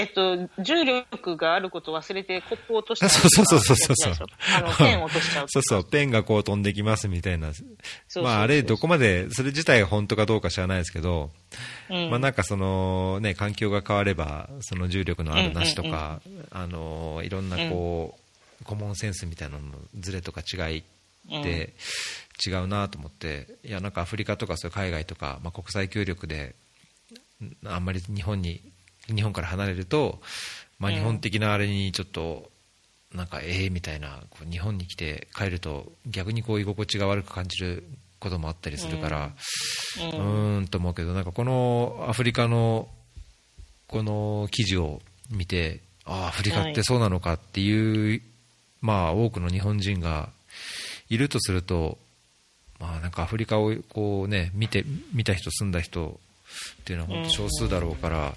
[0.00, 3.10] えっと、重力があることを忘れてコップを落としちゃう。
[3.10, 5.46] そうそうそうそうそうあの、ペンを落としちゃう。
[5.48, 7.52] そうそう、ペンがこう飛んできますみたいな。
[8.22, 11.30] まああれ、どこまで、それ自体が本当かどうか知らないですけど、
[11.90, 18.16] うんまあなんかそのね、環境が変われば、その重力のあるなしとうんうんか、あの、いろんなこ
[18.60, 20.82] う、コモンセンスみたいなののズレとか違いっ
[21.42, 21.74] て
[22.46, 26.54] 違うなと思って、いやなんかアフリカとかそういう海外とか、まあ国際協力で、
[27.64, 28.60] あんまり日本に、
[29.14, 30.20] 日本から離れると、
[30.78, 32.50] まあ日本的なあれにちょっと、
[33.14, 37.84] なんかええみたいな、こう日本に来て帰ると逆にこう居心地が悪く感じる
[38.20, 39.32] こともあったりするから、
[39.98, 42.88] ううんーんと思うけど、なんかこのアフリカの
[43.88, 48.22] この記事を見て、ああ、アフリカってそうなのかっていう、
[48.80, 50.28] まあ多くの日本人が
[51.08, 51.98] いるとすると、
[52.78, 56.20] まあなんかアフリカをこうね、見て、見た人、住んだ人
[56.80, 58.34] っていうのは本当少数だろうから、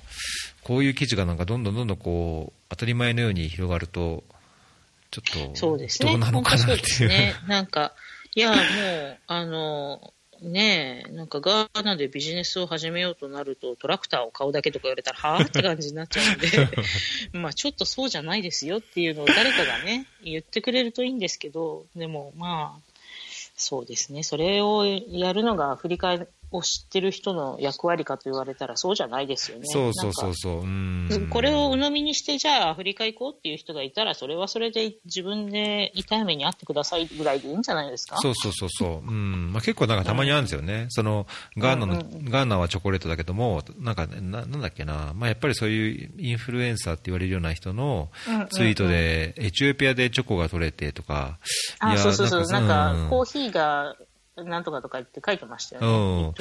[0.63, 4.23] こういう記事がなんかどんどんどんどんこう、当たり前のように広がると、
[5.11, 5.21] ちょ
[5.51, 6.05] っと。
[6.05, 6.75] どうなのかなっていう。
[6.75, 7.35] そうですね。
[7.47, 7.93] なんか、
[8.35, 16.69] いや、もう、あの、ねえ、なんかガーナでビジネスを始めようとなると、トラクターを買うだけとか言われたら、はぁって感じになっちゃうんで、
[17.39, 22.93] まあちょっとそうじゃないですよっていうのを誰かがね、言ってくれるといいんですけど、でもまあ、
[23.55, 24.23] そうですね。
[24.23, 26.17] それをやるのがアフリカ
[26.53, 29.65] を知ってる人の役割かと言われたらそうじゃないですよね。
[29.65, 30.53] そうそうそうそう。
[30.59, 38.17] うーんこれを鵜呑みにして、じゃあアフリカ行こうっていう人がいたら、それはそれで自分で痛い目に遭ってくださいぐらいでいいんじゃないですか？
[38.17, 38.89] そうそうそうそう。
[39.07, 39.51] うん。
[39.51, 40.85] まあ、結構なんかたまにあるんですよね。
[40.89, 41.25] その、
[41.57, 45.13] ガーナの、うんうんガーナはチョコレートだけども、なんか、ななんだっけな。
[45.15, 51.37] まあ、やっぱりそういうインフルエンサーって言われるような人のうんうんうんツイートで、エチオピアでチョコが取れてとか。
[51.81, 52.41] いあ、やそうそうそう。
[52.47, 53.95] なんか、うんコーヒーが、
[54.35, 55.81] なんとかとか言って書いてましたよ
[56.31, 56.33] ね。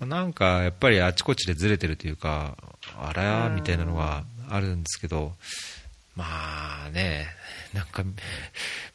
[0.00, 0.08] うん。
[0.08, 2.56] なんか、やっぱりあちこちでずれてるというか、
[2.98, 5.32] あらーみたいなのがあるんですけど、
[6.16, 6.24] ま
[6.86, 7.26] あね、
[7.74, 8.02] なんか、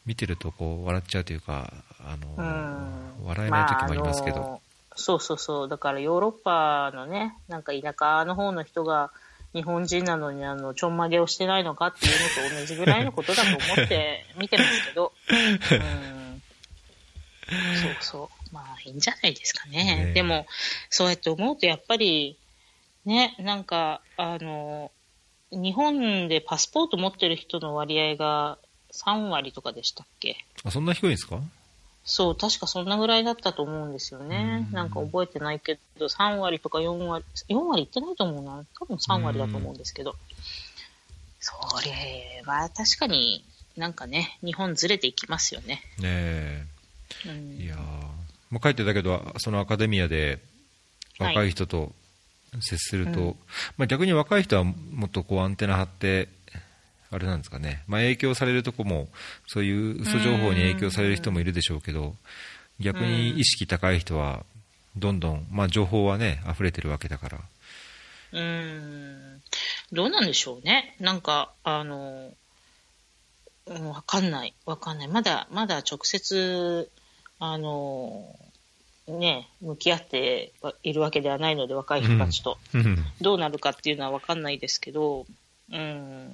[0.06, 3.28] 見てるとこう、笑っちゃうというか、あの、うん。
[3.28, 4.38] 笑えない時もありますけど。
[4.38, 4.62] あの
[4.96, 5.70] そうそうそう。
[5.70, 9.12] だからヨーロッパのね、なんか田舎の方の人が、
[9.54, 12.12] 日本人なのにあのちょんまげをしてないのかっていう
[12.44, 16.42] のと同じぐらいのことだと思って見てますけど、 うん、
[17.82, 20.46] そうそうまあいいんじゃないですかねねでも
[20.90, 22.38] そうやって思うとやっぱり
[23.06, 24.92] ねなんかあの
[25.52, 28.58] 日本でパスポート持ってる人の割合が
[28.92, 30.38] 3割とかでしたっけ？
[30.64, 31.40] あそんな低いんですか？
[32.06, 34.66] そう、確かそんなぐらいだったと思うんですよね。
[34.68, 38.66] うんなんか覚えてないけど、3割とか4割、4割いってないと思うな。
[38.80, 40.16] 多分3割だと思うんですけど。
[41.40, 41.54] そ
[41.86, 43.44] れは確かに
[43.78, 45.84] なんかね、日本ずれていきますよね。
[46.00, 46.66] ねえ
[47.28, 50.40] うんいやーもう帰ってたけどそのアカデミアで
[51.20, 51.92] 若い人と
[52.62, 53.36] 接すると、うん
[53.78, 54.74] まあ、逆に若い人はも
[55.08, 56.30] っとこうアンテナ張って
[57.12, 59.08] あれなんですかね、まあ、影響されるとこも
[59.48, 62.16] そういう嘘情報に影響される人もいるでしょうけど
[62.80, 64.46] 逆に意識高い人は
[64.96, 67.40] どんどん、まあ、情報はね溢れてるわけだから
[68.32, 69.42] うーん。
[69.92, 70.96] どうなんでしょうね。
[71.00, 72.32] なんか、あの、
[73.66, 74.56] うんわかんない。
[74.66, 75.08] わかんない。
[75.08, 76.90] まだ、まだ直接、
[77.40, 78.36] あの、
[79.08, 80.52] ね、向き合って
[80.84, 82.58] いるわけではないので、若い人たちと。
[82.74, 85.26] うんどうなるかっていうのは分かんないですけど、
[85.72, 86.30] うん、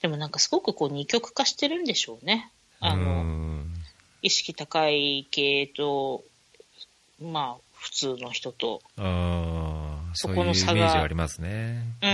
[0.00, 2.50] でもなんかすごくこう二極化してるんでしょうね。
[2.80, 3.74] あうの、ん
[4.22, 6.22] 意識高い系と、
[7.20, 8.80] まあ、普通の人と。
[8.96, 12.10] あーそそういうイメージこの差ががありますねうん、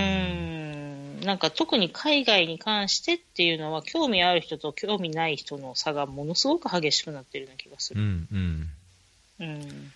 [1.23, 8.01] なんか特に海外に関してっていうのは、興味ある人と興味ない人の差がものすごく激しくなってるような気がすうる。
[8.01, 8.69] んうん
[9.39, 9.91] うん。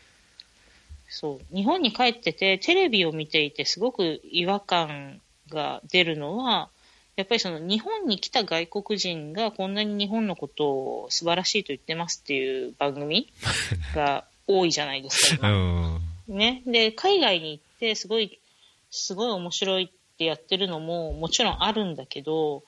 [1.09, 1.55] そう。
[1.55, 6.69] 日本に帰ってて、テレビを見ていて、すごく違和感が出るのは、
[7.15, 13.31] やっぱりその日本に来た外国人がこんなに日本のことを素晴らしいと言ってますっていう番組
[13.93, 16.63] が多いじゃないですか、ね。
[16.65, 18.39] で、海外に行って、すごい、
[18.89, 19.91] すごい面白い
[20.23, 22.63] ってやってるのももちろんあるんだけど、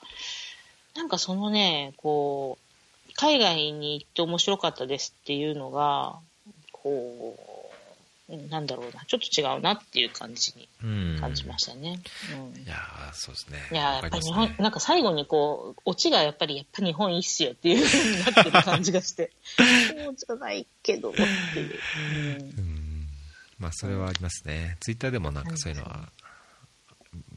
[0.94, 6.18] なんかそのね、こう、海外に行って面白かったですっていうのが、
[6.72, 7.36] こ
[8.28, 11.18] う、なんだろうな、ちょっと違うなっていう感じにうん。
[11.20, 12.00] 感じましたね。
[12.32, 12.62] うん。
[12.62, 13.58] いやーそうですね。
[13.70, 21.24] いや、やっぱり日本、ねなんか最後にこう、オチがやっぱり、やっぱ日本いいっすよっていう風になってる感じがして、そうじゃないけど、ってい
[21.70, 21.80] う。
[22.10, 22.42] うん。
[22.42, 22.86] うん。
[23.58, 26.08] まあそれはありますね、ツイッターでもなんかそういうのは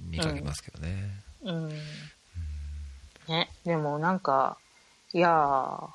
[0.09, 1.11] 見かけますけどね、
[1.43, 1.69] うん。
[3.27, 4.57] ね、でもなんか、
[5.13, 5.87] いやー、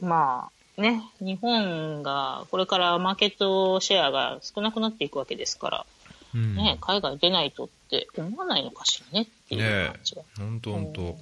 [0.00, 5.86] まあ、ね、日本が、これからマーケットシェアが少なくなっていくわけですから、
[6.34, 10.22] うんね、海外出ないとって思わないのかしらねっていう感じが。
[10.38, 11.18] 本当本うん当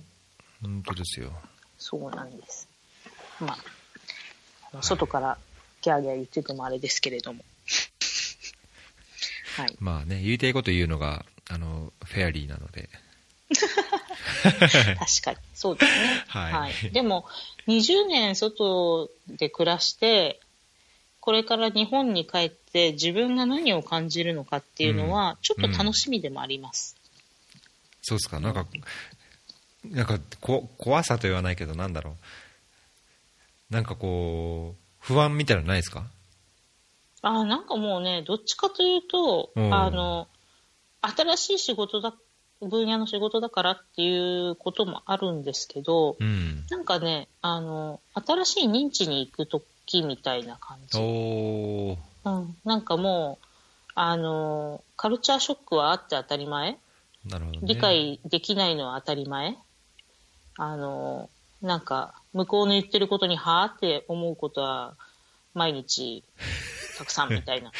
[0.62, 1.30] 本当ですよ
[1.78, 2.68] そうなんです。
[3.40, 3.58] まあ、
[4.72, 5.38] あの外から
[5.82, 7.44] ギャーギャー言っててもあれですけれども。
[9.56, 9.76] はい。
[9.78, 12.88] まあね言いたいこと言うのがあのフェアリーなので。
[13.54, 15.36] 確かに。
[15.54, 16.24] そうですね。
[16.28, 16.72] はい。
[16.90, 17.26] でも、
[17.68, 20.40] 20年外で暮らして、
[21.20, 26.96] これから日本に帰って自分が何を感じるのかっていうのは、ちょっと楽しみでもあります。
[28.02, 28.38] そうですか？
[28.40, 28.66] なんか
[29.84, 32.16] なんかこ怖さと言わないけどなんだろ
[33.70, 33.72] う。
[33.72, 36.04] なんかこう不安みたいなのないですか？
[37.22, 39.74] ああ、なんかもうね、どっちかというと、うん。
[39.74, 40.28] あの、
[41.14, 42.14] 新しい仕事だ、
[42.60, 46.64] 分野の仕事だからっていうこともあるんですけど、うん。
[46.70, 50.98] なんかね、あの、新しい認知に行くときみたいな感じ。
[50.98, 52.56] うん。
[52.64, 53.46] なんかもう、
[53.94, 56.78] あの、カルチャーショックはあって当たり前。
[57.24, 59.56] なるほど、ね、理解できないのは当たり前。
[60.58, 61.30] あの、
[61.62, 64.94] なんか、向こうの言ってることにはーって思うことは、
[65.54, 66.22] 毎日、
[66.96, 67.72] たくさんみたいな。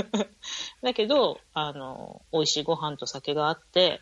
[0.82, 4.00] だけど、あの、美味しいご飯と酒があって、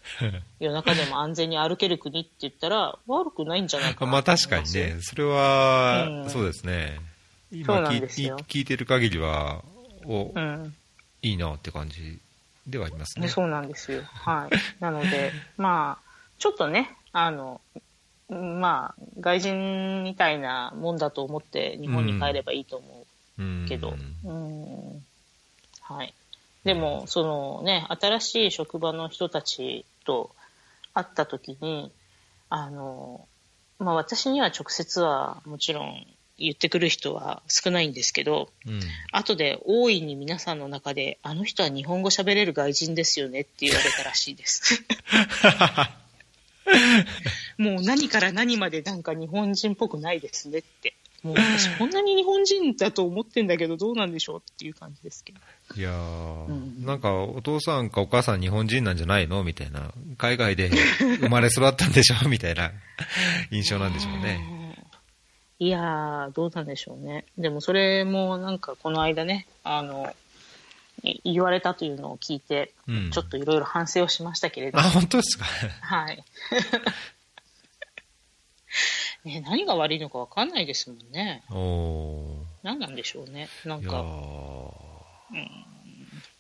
[0.59, 7.01] 夜中でも安全に歩ける国って言ったら、悪くないんじゃないかなまあ確かにね、それは、うんそうですね。
[7.53, 9.63] 今聞聞いてる限りは、
[10.05, 10.75] お、うん。
[11.23, 12.19] いいなって感じ
[12.67, 13.27] ではありますね。
[13.27, 14.03] ねそうなんですよ。
[14.03, 14.83] はい。
[14.83, 17.61] なので、まあ、ちょっとね、あの、
[18.29, 23.02] まあ、外人みたいなもんだと思って日本に帰ればいいと思うんう
[23.69, 25.05] けど、うん、
[25.81, 26.15] はい。
[26.65, 30.31] でも、そのね、新しい職場の人たちと
[30.95, 31.91] 会った時に、
[32.49, 33.27] あの、
[33.79, 36.07] まあ私には直接はもちろん
[36.39, 38.81] 言ってくる人は少ないんですけど、うん
[39.13, 44.85] 後で大いに皆さんの中で、あの人は日本語喋れる外人ですよねって言われたらしいです。
[47.59, 50.95] もう何から何までなんか日本人っぽくないですねって。
[51.23, 55.39] もう私こんなに日本人だと思ってんだけどどうなんでしょうっていう感じですけど。
[55.77, 59.45] いやー、うんなんかお父さんかお母さん日本人なんじゃないの？
[59.45, 59.93] みたいな。
[60.19, 60.69] 海外で
[61.21, 62.29] 生まれ育ったんでしょ？
[62.29, 62.73] みたいな
[63.53, 64.77] 印象なんでしょうね。
[65.61, 67.25] いやー、どうなんでしょうね。
[67.39, 70.13] でもそれもなんかこの間ね、あの、
[71.05, 75.45] い言われたというのを聞いて、うんちょっといろいろ反省をしましたけれどあ、も、本当ですか？
[75.83, 76.25] はい。
[79.25, 81.45] ね、何が悪いのかわかんないですもんね。
[81.51, 83.49] お何なんでしょうね。
[83.65, 84.03] なんか、ー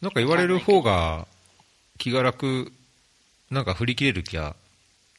[0.00, 1.28] なんか言われる方が
[1.98, 2.72] 気が楽、
[3.50, 4.56] なんか振り切れる気が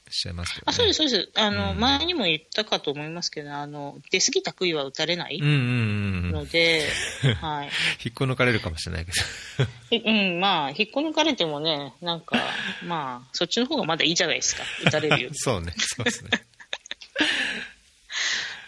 [0.10, 0.66] しちゃいますけど、ね。
[0.68, 1.32] あ、そうです、そうです。
[1.36, 6.32] あの、うん前にも言ったかと思いますけど、あの、出過ぎた杭は打たれないうんうんうんうん。
[6.32, 6.88] ので、
[7.40, 7.70] はい。
[8.04, 9.68] 引っこ抜かれるかもしれないけど。
[9.92, 12.38] えうん、まあ、引っこ抜かれてもね、なんか、
[12.84, 14.64] まあ、そっちの方がまだいいじゃないですか。
[14.86, 15.36] 打たれるより。
[15.40, 16.32] そうね、そうですね。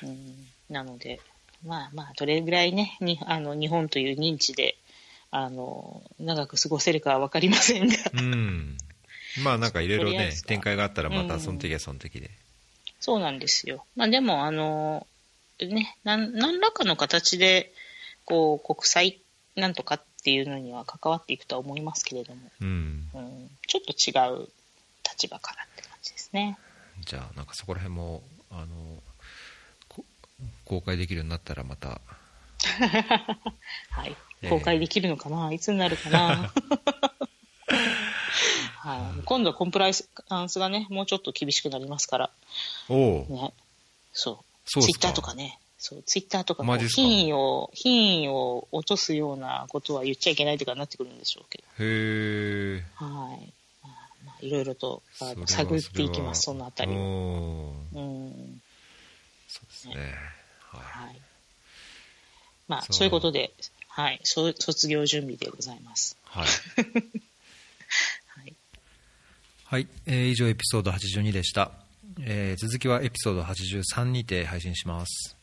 [0.04, 1.20] うん、なので、
[1.66, 4.78] まあまあ、どれぐらいね、にあの日本という認知で、
[5.32, 8.78] あの、長く過ごせるかはわかりませんが、うん。
[9.43, 12.32] まあなんかいろいろね展開があったらまうんたその時はその時で。
[13.00, 13.86] そうなんですよ。
[13.96, 15.06] まあでも、あの、
[15.60, 17.74] ね、なん何らかの形で、
[18.24, 19.22] こう、国際
[19.56, 23.10] なんとかっていうのには関わっていくとは思いますけれども、うん。
[23.14, 24.48] うん、ちょっと違う
[25.04, 26.58] 立場からって感じですね。
[27.06, 28.24] じゃあなんかそこら辺も、
[28.56, 29.03] あの、
[29.89, 30.06] こ
[30.66, 32.01] 公開できるようになったらまた、
[33.91, 34.49] はいええ。
[34.49, 36.51] 公開できるのかな、いつになるかな？
[38.78, 39.93] はい、今度はコンプライ
[40.30, 42.30] アンスがね、もうちょっと厳しくなりますから、
[42.88, 43.53] おお、ね。
[44.14, 44.38] そう。
[44.66, 45.60] そうツイッターとかね。
[45.78, 51.64] そう、ツイッターとか品位を、品位を落とすようなことは言っちゃいけないとかになってくるんでしょうけど。
[51.80, 52.84] へえ。
[52.95, 53.53] はい。
[54.46, 58.62] いろいろとあの探っていきます、そのあたりうん。
[59.48, 59.96] そうですね。
[60.60, 61.22] ははい。
[62.68, 63.54] まあ、そうそういうことで、
[63.88, 66.18] はい、そ卒業準備でございます。
[66.34, 66.38] い。
[66.39, 66.48] はい。
[68.39, 68.56] はい。
[69.66, 71.72] はい、えー以上エピソード82でした、
[72.22, 75.35] えー続きはエピソード83にて配信します